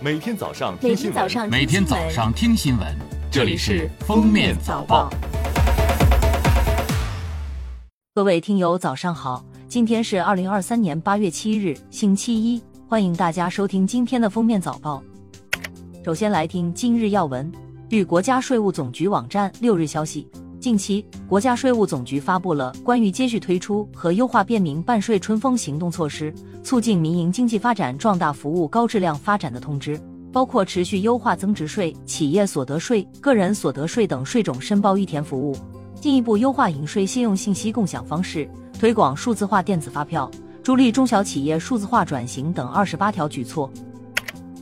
[0.00, 2.86] 每天早上每听新闻，天早上每天早上听新闻，
[3.32, 5.10] 这里是《封面早报》。
[8.14, 9.44] 各位听友，早上好！
[9.66, 15.02] 今天是二零二三年八月七日，星期一，欢迎大家收听今天的封面早报。
[16.04, 17.50] 首先来听今日要闻。
[17.90, 20.28] 据国家税务总局网站六日消息，
[20.60, 26.34] 近期国家税务总局发布了关于接续推出和优化便民办税春风行动措施，
[26.64, 30.00] 促进民营经济发展壮大服务高质量发展的通知，
[30.32, 35.56] 包括持续优化增值税、企业所得税、个人所得税等税种申报预填服务。
[36.00, 40.28] 进一步优化营税信用信息共享方式，推广数字化电子发票，
[40.62, 43.70] 助力中小企业数字化转型等二十八条举措。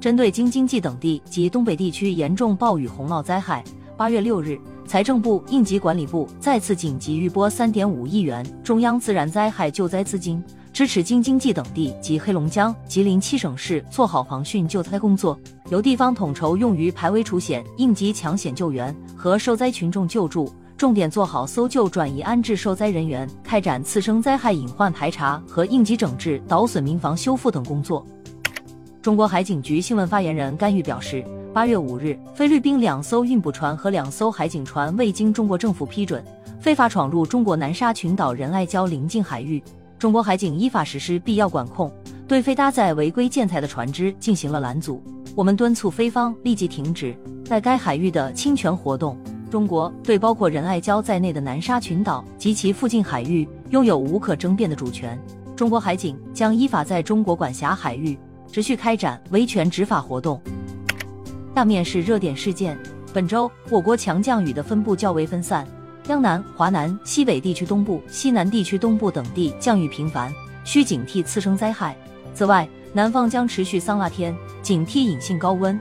[0.00, 3.62] 针对京津冀等地及东北地区严重暴雨洪涝灾害，
[3.96, 4.58] 八月六日，
[4.90, 20.52] 财政部、应急管理部再次紧急预拨三点五亿元中央自然灾害救灾资金，支持京津冀等地及黑龙江、吉林七省市做好防汛救灾工作，由地方统筹用于排危除险、应急抢险救援和受灾群众救助。
[20.76, 28.04] 重点做好搜救、转移、安置受灾人员，开展次生灾害隐患排查和应急整治、倒损民房修复等工作。
[29.00, 36.24] 中国海警局新闻发言人甘玉表示，八月五日，菲律宾两艘运补船和两艘海警船未经中国政府批准，
[36.60, 39.60] 非法闯入中国南沙群岛仁爱礁临近海域。
[39.98, 41.92] 中国海警依法实施必要管控，
[42.28, 45.02] 对非搭载违规建材的船只进行了拦阻。
[45.34, 49.18] 我们敦促菲方立即停止在该海域的侵权活动。
[49.50, 55.20] 中国对包括仁爱礁在内的南沙群岛及其附近海域拥有无可争辩的主权。
[55.56, 58.16] 中国海警将依法在中国管辖海域
[58.52, 60.40] 持续开展维权执法活动。
[61.54, 62.78] 下面是热点事件。
[63.12, 65.66] 本周我国强降雨的分布较为分散，
[66.04, 70.32] 江南、华南、西北地区东部、西南地区东部等地降雨频繁，
[70.64, 71.96] 需警惕次生灾害。
[72.34, 75.78] 此外，南方将持续桑拿天，警惕隐性高温。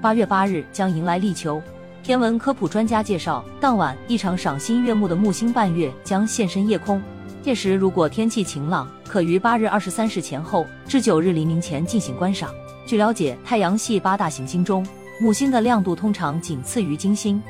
[0.00, 1.60] 八月八日将迎来立秋。
[2.02, 7.02] 天文科普专家介绍，当晚一场赏心悦目的木星伴月将现身夜空。
[7.42, 12.50] 届时，如果天气晴朗，可于八日二十三时前后至九日黎明前进行观赏。
[12.90, 14.84] 据了解，太阳系八大行星中，
[15.20, 17.40] 木星的亮度通常仅次于金星。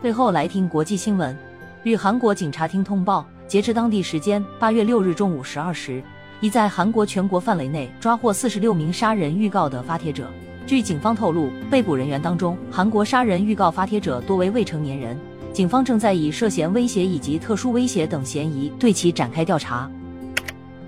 [0.00, 1.36] 最后来听国际新闻，
[1.82, 6.00] 据韩国警察厅通报，截至当地时间八月六日中午十二时，
[6.40, 10.30] 已在韩国全国范围内抓获四十六名杀人预告的发帖者。
[10.64, 15.18] 据警方透露，被捕人员当中，韩国杀人预告发帖者多为未成年人。
[15.52, 19.90] 警方正在以涉嫌威胁以及特殊威胁等嫌疑对其展开调查。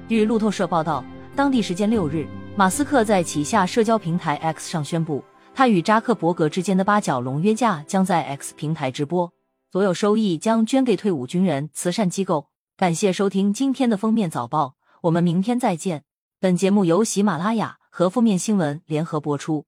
[0.08, 1.04] 据路透社报道，
[1.34, 2.24] 当地时间六日，
[2.58, 5.22] 马斯克在旗下社交平台 X 上宣布，
[5.54, 9.32] 他与扎克伯格之间的八角笼约架将在 X 平台直播，
[9.70, 12.48] 所有收益将捐给退伍军人慈善机构。
[12.76, 16.02] 感谢收听今天的封面早报，我们明天再见。
[16.40, 19.64] 本节目由喜马拉雅和负面新闻联合播出。